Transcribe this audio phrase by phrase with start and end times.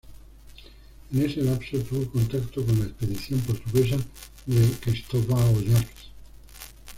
[1.13, 3.97] En ese lapso tuvo contacto con la expedición portuguesa
[4.47, 6.09] de Cristóvão Jacques.